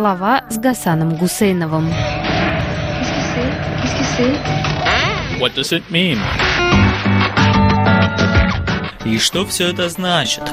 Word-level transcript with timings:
Слова 0.00 0.44
с 0.48 0.56
Гасаном 0.56 1.14
Гусейновым. 1.16 1.90
What 5.38 5.54
does 5.54 5.72
it 5.72 5.82
mean? 5.90 6.16
И 9.04 9.18
что 9.18 9.44
все 9.44 9.68
это 9.68 9.90
значит? 9.90 10.44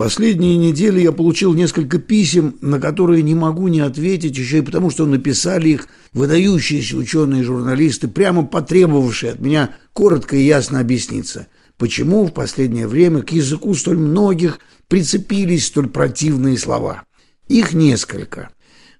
Последние 0.00 0.56
недели 0.56 1.00
я 1.00 1.12
получил 1.12 1.54
несколько 1.54 2.00
писем, 2.00 2.56
на 2.60 2.80
которые 2.80 3.22
не 3.22 3.36
могу 3.36 3.68
не 3.68 3.78
ответить, 3.78 4.36
еще 4.36 4.58
и 4.58 4.62
потому, 4.62 4.90
что 4.90 5.06
написали 5.06 5.68
их 5.68 5.86
выдающиеся 6.12 6.96
ученые 6.96 7.42
и 7.42 7.44
журналисты, 7.44 8.08
прямо 8.08 8.44
потребовавшие 8.44 9.34
от 9.34 9.38
меня 9.38 9.70
коротко 9.92 10.34
и 10.34 10.42
ясно 10.42 10.80
объясниться, 10.80 11.46
почему 11.78 12.24
в 12.24 12.32
последнее 12.32 12.88
время 12.88 13.22
к 13.22 13.30
языку 13.30 13.74
столь 13.74 13.98
многих 13.98 14.58
прицепились 14.88 15.66
столь 15.66 15.88
противные 15.88 16.58
слова. 16.58 17.04
Их 17.48 17.72
несколько. 17.72 18.50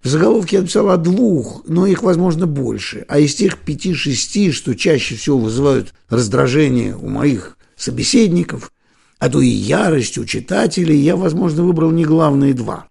В 0.03 0.09
заголовке 0.09 0.57
я 0.57 0.63
написал 0.63 0.91
о 0.91 0.97
двух, 0.97 1.63
но 1.67 1.87
их, 1.87 2.03
возможно, 2.03 2.47
больше. 2.47 3.05
А 3.09 3.19
из 3.19 3.35
тех 3.35 3.59
пяти-шести, 3.59 4.51
что 4.53 4.75
чаще 4.75 5.15
всего 5.15 5.39
вызывают 5.39 5.95
раздражение 6.09 6.97
у 6.97 7.09
моих 7.09 7.57
собеседников– 7.77 8.73
а 9.23 9.29
то 9.29 9.41
и 9.41 9.47
ярость 9.47 10.19
у 10.19 10.25
читателей, 10.25 10.97
я, 10.97 11.15
возможно, 11.15 11.63
выбрал 11.63 11.93
не 11.93 12.05
главные 12.05 12.55
два. 12.55 12.89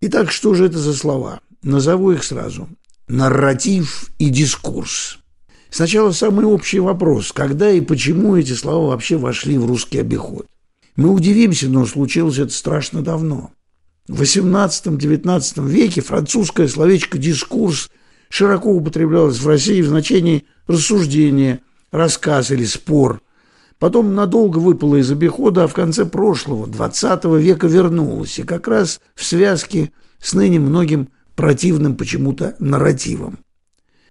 Итак, 0.00 0.30
что 0.30 0.54
же 0.54 0.66
это 0.66 0.78
за 0.78 0.94
слова? 0.94 1.40
Назову 1.64 2.12
их 2.12 2.22
сразу. 2.22 2.68
Нарратив 3.08 4.08
и 4.20 4.28
дискурс. 4.28 5.18
Сначала 5.68 6.12
самый 6.12 6.44
общий 6.44 6.78
вопрос, 6.78 7.32
когда 7.32 7.72
и 7.72 7.80
почему 7.80 8.36
эти 8.36 8.52
слова 8.52 8.90
вообще 8.90 9.16
вошли 9.16 9.58
в 9.58 9.66
русский 9.66 9.98
обиход. 9.98 10.46
Мы 10.94 11.10
удивимся, 11.10 11.68
но 11.68 11.86
случилось 11.86 12.38
это 12.38 12.52
страшно 12.52 13.02
давно. 13.02 13.50
В 14.08 14.22
XVIII-XIX 14.22 15.68
веке 15.68 16.00
французское 16.00 16.66
словечко 16.66 17.18
«дискурс» 17.18 17.90
широко 18.30 18.70
употреблялось 18.70 19.38
в 19.38 19.46
России 19.46 19.82
в 19.82 19.88
значении 19.88 20.44
рассуждения, 20.66 21.60
рассказ 21.92 22.50
или 22.50 22.64
спор– 22.64 23.22
Потом 23.78 24.14
надолго 24.14 24.58
выпала 24.58 24.96
из 24.96 25.10
обихода, 25.10 25.64
а 25.64 25.68
в 25.68 25.74
конце 25.74 26.04
прошлого, 26.04 26.66
20 26.66 27.24
века 27.40 27.68
вернулась. 27.68 28.38
И 28.38 28.42
как 28.42 28.66
раз 28.66 29.00
в 29.14 29.24
связке 29.24 29.92
с 30.20 30.34
ныне 30.34 30.58
многим 30.58 31.08
противным 31.36 31.94
почему-то 31.94 32.56
нарративом. 32.58 33.38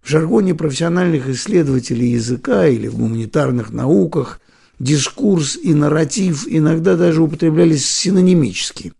В 0.01 0.09
жаргоне 0.09 0.55
профессиональных 0.55 1.27
исследователей 1.27 2.11
языка 2.11 2.67
или 2.67 2.87
в 2.87 2.95
гуманитарных 2.95 3.71
науках 3.71 4.39
дискурс 4.79 5.57
и 5.61 5.73
нарратив 5.73 6.45
иногда 6.47 6.95
даже 6.95 7.21
употреблялись 7.21 7.85
синонимически. 7.85 8.93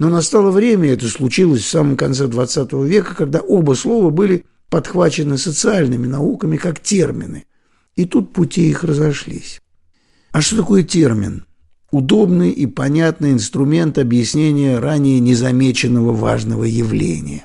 Но 0.00 0.08
настало 0.08 0.50
время, 0.50 0.94
это 0.94 1.06
случилось 1.08 1.60
в 1.60 1.68
самом 1.68 1.94
конце 1.94 2.24
XX 2.24 2.86
века, 2.86 3.14
когда 3.14 3.40
оба 3.40 3.74
слова 3.74 4.08
были 4.08 4.46
подхвачены 4.70 5.36
социальными 5.36 6.06
науками 6.06 6.56
как 6.56 6.80
термины. 6.80 7.44
И 7.96 8.06
тут 8.06 8.32
пути 8.32 8.70
их 8.70 8.82
разошлись. 8.82 9.60
А 10.32 10.40
что 10.40 10.56
такое 10.56 10.84
термин? 10.84 11.44
Удобный 11.90 12.50
и 12.50 12.64
понятный 12.64 13.32
инструмент 13.32 13.98
объяснения 13.98 14.78
ранее 14.78 15.20
незамеченного 15.20 16.14
важного 16.14 16.64
явления. 16.64 17.44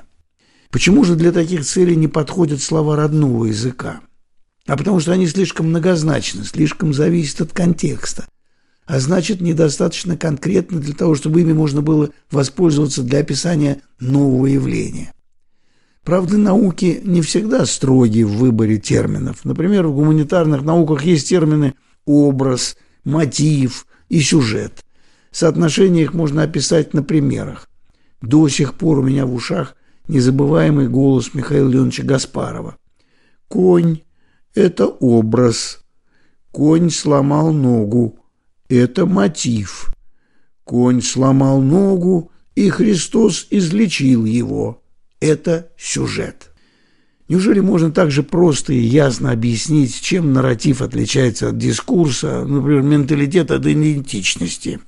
Почему 0.70 1.04
же 1.04 1.14
для 1.14 1.32
таких 1.32 1.62
целей 1.66 1.94
не 1.94 2.08
подходят 2.08 2.62
слова 2.62 2.96
родного 2.96 3.44
языка? 3.44 4.00
А 4.66 4.78
потому 4.78 4.98
что 5.00 5.12
они 5.12 5.26
слишком 5.26 5.68
многозначны, 5.68 6.42
слишком 6.44 6.94
зависят 6.94 7.42
от 7.42 7.52
контекста. 7.52 8.26
А 8.86 9.00
значит, 9.00 9.40
недостаточно 9.40 10.16
конкретны 10.16 10.78
для 10.80 10.94
того, 10.94 11.16
чтобы 11.16 11.40
ими 11.40 11.52
можно 11.52 11.82
было 11.82 12.10
воспользоваться 12.30 13.02
для 13.02 13.18
описания 13.18 13.82
нового 13.98 14.46
явления. 14.46 15.12
Правда, 16.04 16.38
науки 16.38 17.00
не 17.02 17.20
всегда 17.20 17.66
строги 17.66 18.22
в 18.22 18.36
выборе 18.36 18.78
терминов. 18.78 19.44
Например, 19.44 19.88
в 19.88 19.94
гуманитарных 19.94 20.62
науках 20.62 21.02
есть 21.02 21.28
термины 21.28 21.74
образ, 22.04 22.76
мотив 23.02 23.88
и 24.08 24.20
сюжет. 24.20 24.84
Соотношение 25.32 26.04
их 26.04 26.14
можно 26.14 26.44
описать 26.44 26.94
на 26.94 27.02
примерах. 27.02 27.68
До 28.22 28.48
сих 28.48 28.74
пор 28.74 29.00
у 29.00 29.02
меня 29.02 29.26
в 29.26 29.34
ушах 29.34 29.74
незабываемый 30.06 30.88
голос 30.88 31.34
Михаила 31.34 31.68
Леоновича 31.68 32.04
Гаспарова. 32.04 32.76
«Конь– 33.48 34.02
это 34.54 34.86
образ. 34.86 35.80
Конь 36.52 36.90
сломал 36.90 37.52
ногу. 37.52 38.20
Это 38.68 39.06
мотив. 39.06 39.92
Конь 40.64 41.02
сломал 41.02 41.60
ногу, 41.60 42.32
и 42.54 42.68
Христос 42.68 43.46
излечил 43.50 44.24
его. 44.24 44.82
Это 45.20 45.70
сюжет». 45.76 46.52
Неужели 47.28 47.58
можно 47.58 47.90
так 47.90 48.12
же 48.12 48.22
просто 48.22 48.72
и 48.72 48.78
ясно 48.78 49.32
объяснить, 49.32 50.00
чем 50.00 50.32
нарратив 50.32 50.80
отличается 50.80 51.48
от 51.48 51.58
дискурса, 51.58 52.44
например, 52.44 52.82
менталитет 52.82 53.50
от 53.50 53.66
идентичности? 53.66 54.78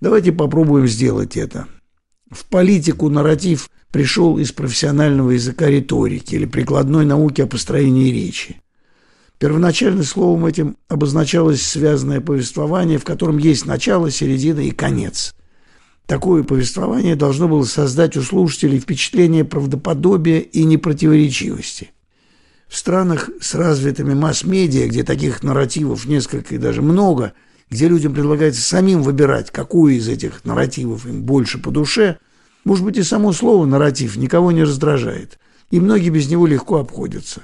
Давайте 0.00 0.32
попробуем 0.32 0.86
сделать 0.86 1.36
это. 1.36 1.66
В 2.30 2.44
политику 2.46 3.08
нарратив 3.08 3.68
пришел 3.90 4.38
из 4.38 4.52
профессионального 4.52 5.32
языка 5.32 5.66
риторики 5.66 6.36
или 6.36 6.46
прикладной 6.46 7.04
науки 7.04 7.40
о 7.40 7.46
построении 7.46 8.10
речи. 8.10 8.60
Первоначально 9.44 10.04
словом 10.04 10.46
этим 10.46 10.78
обозначалось 10.88 11.60
связанное 11.60 12.22
повествование, 12.22 12.96
в 12.96 13.04
котором 13.04 13.36
есть 13.36 13.66
начало, 13.66 14.10
середина 14.10 14.60
и 14.60 14.70
конец– 14.70 15.34
Такое 16.06 16.42
повествование 16.42 17.14
должно 17.14 17.46
было 17.46 17.64
создать 17.64 18.16
у 18.16 18.22
слушателей 18.22 18.78
впечатление 18.78 19.44
правдоподобия 19.44 20.40
и 20.40 20.64
непротиворечивости. 20.64 21.92
В 22.68 22.76
странах 22.76 23.28
с 23.38 23.54
развитыми 23.54 24.14
масс-медиа, 24.14 24.88
где 24.88 25.04
таких 25.04 25.42
нарративов 25.42 26.06
несколько 26.06 26.54
и 26.54 26.58
даже 26.58 26.80
много, 26.80 27.34
где 27.70 27.88
людям 27.88 28.14
предлагается 28.14 28.62
самим 28.62 29.02
выбирать, 29.02 29.50
какой 29.50 29.96
из 29.96 30.08
этих 30.08 30.42
нарративов 30.44 31.04
им 31.06 31.22
больше 31.22 31.58
по 31.58 31.70
душе, 31.70 32.18
может 32.64 32.82
быть, 32.82 32.96
и 32.96 33.02
само 33.02 33.32
слово 33.32 33.66
«нарратив» 33.66 34.16
никого 34.16 34.52
не 34.52 34.64
раздражает, 34.64 35.38
и 35.70 35.80
многие 35.80 36.08
без 36.08 36.30
него 36.30 36.46
легко 36.46 36.76
обходятся. 36.76 37.42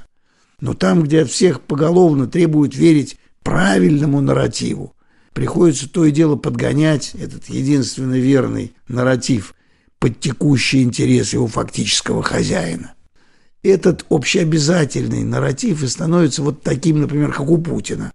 Но 0.60 0.74
там, 0.74 1.02
где 1.02 1.22
от 1.22 1.30
всех 1.30 1.60
поголовно 1.60 2.26
требуют 2.26 2.74
верить 2.74 3.16
правильному 3.42 4.20
нарративу, 4.20 4.94
Приходится 5.32 5.88
то 5.88 6.04
и 6.04 6.10
дело 6.10 6.36
подгонять 6.36 7.14
этот 7.14 7.48
единственно 7.48 8.14
верный 8.14 8.74
нарратив 8.88 9.54
под 9.98 10.18
текущий 10.18 10.82
интерес 10.82 11.32
его 11.32 11.46
фактического 11.46 12.22
хозяина. 12.22 12.94
Этот 13.62 14.04
общеобязательный 14.08 15.22
нарратив 15.22 15.82
и 15.82 15.86
становится 15.86 16.42
вот 16.42 16.62
таким, 16.62 17.00
например, 17.00 17.32
как 17.32 17.48
у 17.48 17.58
Путина. 17.58 18.12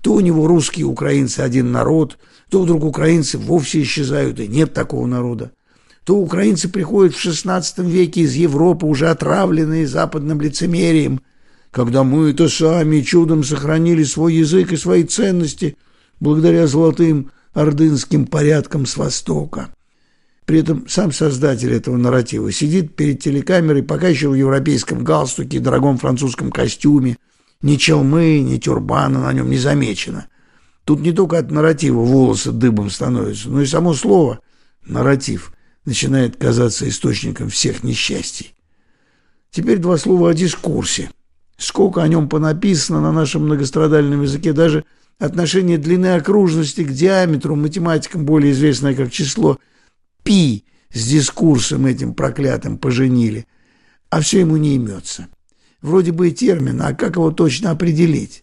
То 0.00 0.14
у 0.14 0.20
него 0.20 0.46
русские 0.46 0.82
и 0.82 0.88
украинцы 0.88 1.40
один 1.40 1.72
народ, 1.72 2.18
то 2.50 2.62
вдруг 2.62 2.84
украинцы 2.84 3.36
вовсе 3.36 3.82
исчезают, 3.82 4.38
и 4.38 4.46
нет 4.46 4.72
такого 4.72 5.06
народа. 5.06 5.52
То 6.04 6.16
украинцы 6.16 6.68
приходят 6.68 7.14
в 7.14 7.26
XVI 7.26 7.62
веке 7.84 8.20
из 8.20 8.34
Европы, 8.34 8.86
уже 8.86 9.08
отравленные 9.08 9.86
западным 9.86 10.40
лицемерием, 10.40 11.20
когда 11.74 12.04
мы-то 12.04 12.48
сами 12.48 13.00
чудом 13.00 13.44
сохранили 13.44 14.04
свой 14.04 14.34
язык 14.34 14.72
и 14.72 14.76
свои 14.76 15.04
ценности– 15.04 15.76
благодаря 16.20 16.66
золотым 16.66 17.30
ордынским 17.52 18.26
порядкам 18.26 18.86
с 18.86 18.96
Востока. 18.96 19.68
При 20.44 20.60
этом 20.60 20.88
сам 20.88 21.12
создатель 21.12 21.72
этого 21.72 21.96
нарратива 21.96 22.52
сидит 22.52 22.94
перед 22.96 23.20
телекамерой, 23.20 23.82
пока 23.82 24.08
еще 24.08 24.28
в 24.28 24.34
европейском 24.34 25.04
галстуке 25.04 25.56
и 25.56 25.60
дорогом 25.60 25.98
французском 25.98 26.50
костюме. 26.50 27.16
Ни 27.62 27.76
челмы, 27.76 28.40
ни 28.40 28.58
тюрбана 28.58 29.20
на 29.20 29.32
нем 29.32 29.48
не 29.48 29.56
замечено. 29.56 30.26
Тут 30.84 31.00
не 31.00 31.12
только 31.12 31.38
от 31.38 31.50
нарратива 31.50 32.00
волосы 32.00 32.52
дыбом 32.52 32.90
становятся, 32.90 33.48
но 33.48 33.62
и 33.62 33.66
само 33.66 33.94
слово 33.94 34.40
«нарратив» 34.84 35.54
начинает 35.86 36.36
казаться 36.36 36.86
источником 36.86 37.48
всех 37.48 37.82
несчастий. 37.84 38.54
Теперь 39.50 39.78
два 39.78 39.96
слова 39.96 40.30
о 40.30 40.34
дискурсе. 40.34 41.10
Сколько 41.56 42.02
о 42.02 42.08
нем 42.08 42.28
понаписано 42.28 43.00
на 43.00 43.12
нашем 43.12 43.44
многострадальном 43.44 44.22
языке, 44.22 44.52
даже 44.52 44.84
отношение 45.18 45.78
длины 45.78 46.14
окружности 46.14 46.82
к 46.82 46.92
диаметру, 46.92 47.56
математикам 47.56 48.24
более 48.24 48.52
известное 48.52 48.94
как 48.94 49.12
число 49.12 49.58
пи 50.22 50.64
с 50.92 51.06
дискурсом 51.06 51.86
этим 51.86 52.14
проклятым 52.14 52.78
поженили, 52.78 53.46
а 54.10 54.20
все 54.20 54.40
ему 54.40 54.56
не 54.56 54.76
имется. 54.76 55.28
Вроде 55.80 56.12
бы 56.12 56.28
и 56.28 56.32
термин, 56.32 56.80
а 56.82 56.94
как 56.94 57.16
его 57.16 57.30
точно 57.30 57.70
определить? 57.70 58.42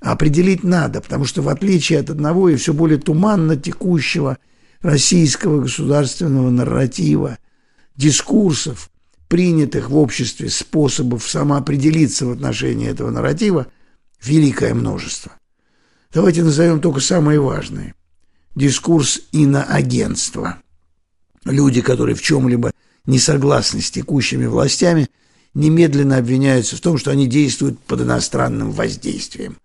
Определить 0.00 0.62
надо, 0.62 1.00
потому 1.00 1.24
что 1.24 1.42
в 1.42 1.48
отличие 1.48 1.98
от 1.98 2.10
одного 2.10 2.48
и 2.48 2.56
все 2.56 2.72
более 2.72 2.98
туманно 2.98 3.56
текущего 3.56 4.38
российского 4.82 5.62
государственного 5.62 6.50
нарратива, 6.50 7.38
дискурсов, 7.96 8.90
принятых 9.28 9.90
в 9.90 9.96
обществе 9.96 10.48
способов 10.48 11.28
самоопределиться 11.28 12.26
в 12.26 12.32
отношении 12.32 12.88
этого 12.88 13.10
нарратива, 13.10 13.66
великое 14.22 14.74
множество. 14.74 15.32
Давайте 16.12 16.42
назовем 16.42 16.80
только 16.80 17.00
самые 17.00 17.40
важные. 17.40 17.94
Дискурс 18.54 19.20
иноагентства. 19.32 20.58
Люди, 21.44 21.80
которые 21.80 22.16
в 22.16 22.22
чем-либо 22.22 22.72
не 23.04 23.18
согласны 23.18 23.80
с 23.80 23.90
текущими 23.90 24.46
властями, 24.46 25.08
немедленно 25.54 26.18
обвиняются 26.18 26.76
в 26.76 26.80
том, 26.80 26.98
что 26.98 27.10
они 27.10 27.26
действуют 27.26 27.78
под 27.80 28.02
иностранным 28.02 28.72
воздействием. 28.72 29.58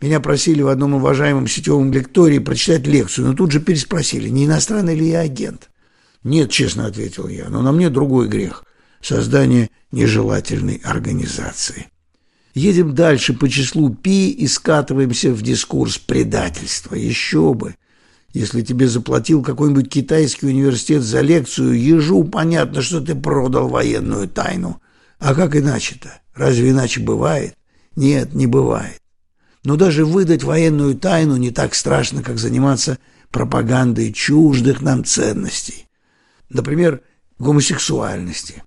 Меня 0.00 0.20
просили 0.20 0.60
в 0.60 0.68
одном 0.68 0.94
уважаемом 0.94 1.46
сетевом 1.46 1.90
лектории 1.90 2.38
прочитать 2.38 2.86
лекцию, 2.86 3.28
но 3.28 3.34
тут 3.34 3.50
же 3.50 3.60
переспросили, 3.60 4.28
не 4.28 4.44
иностранный 4.44 4.94
ли 4.94 5.08
я 5.08 5.20
агент. 5.20 5.70
«Нет»,— 6.22 6.50
честно 6.52 6.86
ответил 6.86 7.28
я,— 7.28 7.48
«но 7.48 7.62
на 7.62 7.72
мне 7.72 7.88
другой 7.88 8.28
грех— 8.28 8.64
создание 9.06 9.70
нежелательной 9.92 10.80
организации». 10.84 11.86
Едем 12.56 12.94
дальше 12.94 13.34
по 13.34 13.50
числу 13.50 13.94
пи 13.94 14.30
и 14.30 14.46
скатываемся 14.46 15.30
в 15.30 15.42
дискурс 15.42 15.98
предательства. 15.98 16.94
Еще 16.94 17.52
бы! 17.52 17.74
Если 18.32 18.62
тебе 18.62 18.88
заплатил 18.88 19.42
какой-нибудь 19.42 19.90
китайский 19.90 20.46
университет 20.46 21.02
за 21.02 21.20
лекцию, 21.20 21.78
ежу 21.78 22.24
понятно, 22.24 22.80
что 22.80 23.02
ты 23.02 23.14
продал 23.14 23.68
военную 23.68 24.26
тайну. 24.26 24.80
А 25.18 25.34
как 25.34 25.54
иначе-то? 25.54 26.20
Разве 26.34 26.70
иначе 26.70 27.00
бывает? 27.00 27.56
Нет, 27.94 28.32
не 28.32 28.46
бывает. 28.46 29.02
Но 29.62 29.76
даже 29.76 30.06
выдать 30.06 30.42
военную 30.42 30.94
тайну 30.96 31.36
не 31.36 31.50
так 31.50 31.74
страшно, 31.74 32.22
как 32.22 32.38
заниматься 32.38 32.98
пропагандой 33.30 34.14
чуждых 34.14 34.80
нам 34.80 35.04
ценностей. 35.04 35.88
Например, 36.48 37.02
гомосексуальности, 37.38 38.62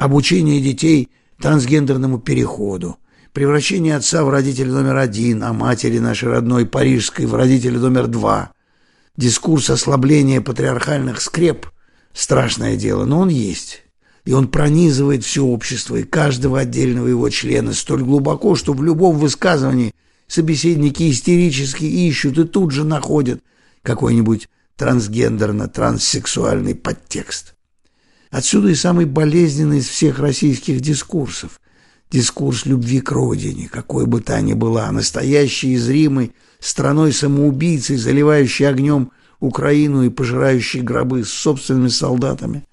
обучение 0.00 0.60
детей 0.62 1.10
трансгендерному 1.40 2.18
переходу, 2.18 2.96
превращение 3.34 3.94
отца 3.96 4.24
в 4.24 4.30
родителя 4.30 4.72
номер 4.72 4.96
один, 4.96 5.44
а 5.44 5.52
матери 5.52 5.98
нашей 5.98 6.30
родной 6.30 6.64
парижской 6.64 7.26
в 7.26 7.34
родителя 7.34 7.78
номер 7.78 8.06
два. 8.06 8.52
Дискурс 9.18 9.68
ослабления 9.68 10.40
патриархальных 10.40 11.20
скреп– 11.20 11.66
страшное 12.14 12.76
дело, 12.76 13.04
но 13.04 13.20
он 13.20 13.28
есть. 13.28 13.82
И 14.24 14.32
он 14.32 14.48
пронизывает 14.48 15.22
все 15.22 15.44
общество 15.44 15.96
и 15.96 16.02
каждого 16.02 16.60
отдельного 16.60 17.06
его 17.06 17.28
члена 17.28 17.74
столь 17.74 18.02
глубоко, 18.02 18.54
что 18.54 18.72
в 18.72 18.82
любом 18.82 19.18
высказывании 19.18 19.92
собеседники 20.26 21.10
истерически 21.10 21.84
ищут 21.84 22.38
и 22.38 22.44
тут 22.44 22.70
же 22.70 22.84
находят 22.84 23.42
какой-нибудь 23.82 24.48
трансгендерно-транссексуальный 24.78 26.74
подтекст. 26.74 27.54
Отсюда 28.30 28.68
и 28.68 28.76
самый 28.76 29.06
болезненный 29.06 29.78
из 29.78 29.88
всех 29.88 30.20
российских 30.20 30.80
дискурсов. 30.80 31.60
Дискурс 32.12 32.64
любви 32.64 33.00
к 33.00 33.10
родине, 33.10 33.68
какой 33.70 34.06
бы 34.06 34.20
та 34.20 34.40
ни 34.40 34.52
была, 34.52 34.90
настоящей 34.92 35.72
и 35.72 35.76
зримой, 35.76 36.32
страной-самоубийцей, 36.60 37.96
заливающей 37.96 38.68
огнем 38.68 39.10
Украину 39.40 40.04
и 40.04 40.10
пожирающей 40.10 40.80
гробы 40.80 41.24
с 41.24 41.30
собственными 41.30 41.88
солдатами, 41.88 42.64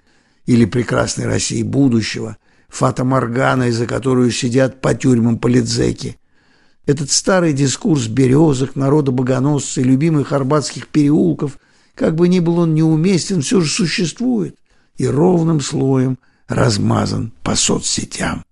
или 0.46 0.64
прекрасной 0.64 1.26
России 1.26 1.62
будущего, 1.62 2.36
Фата 2.68 3.04
Моргана, 3.04 3.68
из-за 3.68 3.86
которую 3.86 4.30
сидят 4.30 4.80
по 4.80 4.94
тюрьмам 4.94 5.38
политзеки. 5.38 6.18
Этот 6.86 7.10
старый 7.10 7.52
дискурс 7.52 8.06
березок, 8.06 8.76
народа 8.76 9.10
богоносца 9.10 9.80
и 9.80 9.84
любимых 9.84 10.32
арбатских 10.32 10.88
переулков, 10.88 11.58
как 11.94 12.14
бы 12.14 12.28
ни 12.28 12.40
был 12.40 12.58
он 12.58 12.74
неуместен, 12.74 13.42
все 13.42 13.60
же 13.60 13.70
существует 13.70 14.56
и 14.98 15.06
ровным 15.06 15.60
слоем 15.60 16.18
размазан 16.48 17.32
по 17.42 17.56
соцсетям. 17.56 18.44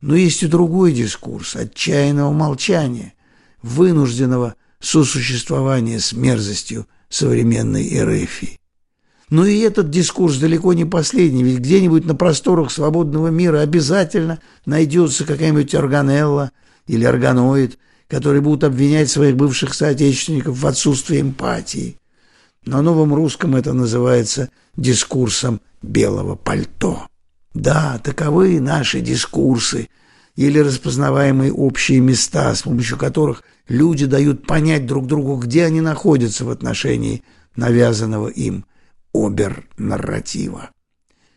Но 0.00 0.16
есть 0.16 0.42
и 0.42 0.46
другой 0.46 0.92
дискурс 0.92 1.56
отчаянного 1.56 2.32
молчания, 2.32 3.14
вынужденного 3.62 4.54
сосуществования 4.80 6.00
с 6.00 6.12
мерзостью 6.12 6.86
современной 7.08 7.88
эрефии. 7.88 8.58
Но 9.30 9.44
и 9.44 9.58
этот 9.58 9.90
дискурс 9.90 10.38
далеко 10.38 10.72
не 10.72 10.84
последний, 10.86 11.42
ведь 11.42 11.58
где-нибудь 11.58 12.06
на 12.06 12.14
просторах 12.14 12.70
свободного 12.70 13.28
мира 13.28 13.60
обязательно 13.60 14.38
найдется 14.64 15.24
какая-нибудь 15.24 15.74
органелла 15.74 16.50
или 16.86 17.04
органоид, 17.04 17.78
которые 18.08 18.40
будут 18.40 18.64
обвинять 18.64 19.10
своих 19.10 19.36
бывших 19.36 19.74
соотечественников 19.74 20.56
в 20.56 20.66
отсутствии 20.66 21.20
эмпатии. 21.20 21.98
На 22.68 22.82
новом 22.82 23.14
русском 23.14 23.56
это 23.56 23.72
называется 23.72 24.50
дискурсом 24.76 25.62
белого 25.80 26.34
пальто. 26.34 27.06
Да, 27.54 27.98
таковы 28.04 28.60
наши 28.60 29.00
дискурсы, 29.00 29.88
или 30.36 30.58
распознаваемые 30.58 31.50
общие 31.50 32.00
места, 32.00 32.54
с 32.54 32.64
помощью 32.64 32.98
которых 32.98 33.42
люди 33.68 34.04
дают 34.04 34.46
понять 34.46 34.84
друг 34.84 35.06
другу, 35.06 35.36
где 35.36 35.64
они 35.64 35.80
находятся 35.80 36.44
в 36.44 36.50
отношении 36.50 37.22
навязанного 37.56 38.28
им 38.28 38.66
обер-нарратива. 39.14 40.68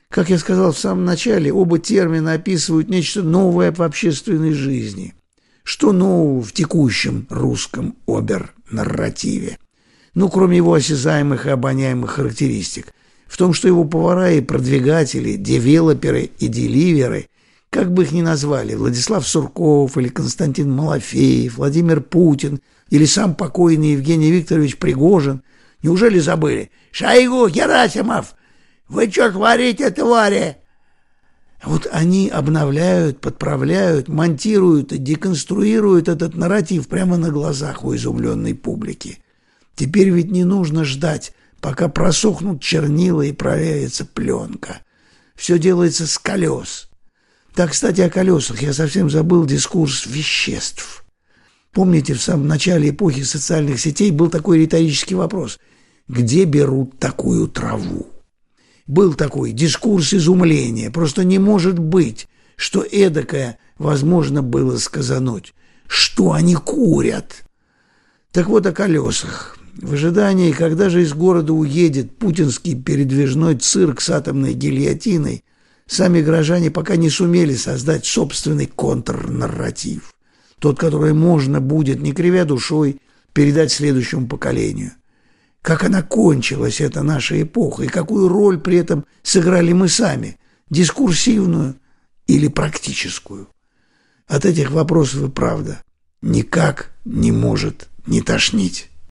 Как 0.10 0.30
я 0.30 0.38
сказал 0.38 0.74
в 0.74 0.80
самом 0.80 1.06
начале, 1.06 1.54
оба 1.54 1.80
термина 1.80 2.34
описывают 2.34 2.90
нечто 2.90 3.24
новое 3.24 3.72
в 3.72 3.82
общественной 3.82 4.52
жизни. 4.52 5.14
Что 5.64 5.94
нового 5.94 6.42
в 6.42 6.52
текущем 6.52 7.26
русском 7.30 7.96
обер-нарративе? 8.06 9.58
Ну, 10.14 10.30
кроме 10.30 10.58
его 10.58 10.74
осязаемых 10.74 11.46
и 11.46 11.50
обоняемых 11.50 12.12
характеристик– 12.12 12.94
в 13.32 13.38
том, 13.38 13.54
что 13.54 13.70
его 13.70 13.86
повара 13.86 14.34
и 14.34 14.42
продвигатели, 14.42 15.38
девелоперы 15.38 16.32
и 16.38 16.50
деливеры, 16.50 17.30
как 17.70 17.94
бы 17.94 18.04
их 18.04 18.12
ни 18.12 18.22
назвали, 18.22 18.76
Владислав 18.76 19.26
Сурков 19.26 19.98
или 19.98 20.10
Константин 20.10 20.70
Малафеев, 20.70 21.56
Владимир 21.56 22.02
Путин 22.02 22.60
или 22.90 23.06
сам 23.06 23.34
покойный 23.34 23.94
Евгений 23.94 24.32
Викторович 24.32 24.78
Пригожин, 24.78 25.44
неужели 25.82 26.20
забыли? 26.20 26.72
«Шойгу, 26.92 27.48
Герасимов! 27.48 28.36
Вы 28.90 29.10
что 29.10 29.32
творите, 29.32 29.92
твари?» 29.92 30.58
Вот 31.64 31.88
они 31.90 32.28
обновляют, 32.28 33.22
подправляют, 33.22 34.10
монтируют 34.10 34.92
и 34.92 34.98
деконструируют 34.98 36.10
этот 36.10 36.36
нарратив 36.36 36.90
прямо 36.90 37.16
на 37.16 37.30
глазах 37.30 37.86
у 37.86 37.96
изумленной 37.96 38.56
публики. 38.56 39.20
Теперь 39.76 40.10
ведь 40.10 40.32
не 40.32 40.44
нужно 40.44 40.84
ждать, 40.84 41.34
пока 41.60 41.88
просохнут 41.88 42.62
чернила 42.62 43.22
и 43.22 43.32
проявится 43.32 44.06
пленка. 44.06 44.82
Все 45.36 45.58
делается 45.58 46.08
с 46.08 46.18
колес. 46.18 46.90
Так, 47.56 47.72
кстати, 47.72 48.02
о 48.02 48.10
колесах 48.10 48.62
я 48.62 48.74
совсем 48.74 49.10
забыл 49.10 49.46
дискурс 49.46 50.06
веществ. 50.06 51.04
Помните, 51.72 52.14
в 52.14 52.22
самом 52.22 52.48
начале 52.48 52.90
эпохи 52.90 53.24
социальных 53.24 53.80
сетей 53.80 54.12
был 54.12 54.30
такой 54.30 54.60
риторический 54.60 55.16
вопрос. 55.16 55.60
Где 56.08 56.44
берут 56.44 57.00
такую 57.00 57.48
траву? 57.48 58.08
Был 58.88 59.14
такой 59.14 59.52
дискурс 59.54 60.14
изумления. 60.14 60.92
Просто 60.92 61.24
не 61.24 61.40
может 61.40 61.80
быть, 61.80 62.28
что 62.58 62.84
эдакое 62.84 63.58
возможно 63.78 64.42
было 64.42 64.78
сказануть. 64.78 65.54
Что 65.88 66.34
они 66.34 66.56
курят? 66.56 67.44
Так 68.32 68.48
вот 68.48 68.66
о 68.66 68.74
колесах. 68.74 69.58
В 69.76 69.94
ожидании, 69.94 70.52
когда 70.52 70.90
же 70.90 71.02
из 71.02 71.14
города 71.14 71.54
уедет 71.54 72.18
путинский 72.18 72.76
передвижной 72.76 73.56
цирк 73.56 74.02
с 74.02 74.10
атомной 74.10 74.54
гильотиной, 74.54 75.44
сами 75.88 76.22
горожане 76.22 76.72
пока 76.72 76.98
не 76.98 77.10
сумели 77.10 77.56
создать 77.56 78.06
собственный 78.06 78.66
контрнарратив. 78.66 80.14
Тот, 80.60 80.78
который 80.78 81.14
можно 81.14 81.62
будет, 81.62 82.02
не 82.02 82.12
кривя 82.12 82.46
душой, 82.46 83.00
передать 83.34 83.72
следующему 83.72 84.28
поколению. 84.28 84.92
Как 85.62 85.84
она 85.84 86.02
кончилась, 86.02 86.82
эта 86.82 87.02
наша 87.02 87.42
эпоха, 87.42 87.84
и 87.84 87.88
какую 87.88 88.28
роль 88.28 88.60
при 88.60 88.78
этом 88.78 89.06
сыграли 89.24 89.74
мы 89.74 89.88
сами, 89.88 90.38
дискурсивную 90.70 91.76
или 92.28 92.48
практическую. 92.48 93.48
От 94.28 94.46
этих 94.46 94.72
вопросов 94.72 95.30
и 95.30 95.32
правда 95.32 95.84
никак 96.22 96.92
не 97.06 97.32
может 97.32 97.90
не 98.06 98.22
тошнить. 98.22 98.91